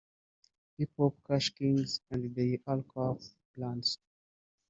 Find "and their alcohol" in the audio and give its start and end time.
2.09-3.21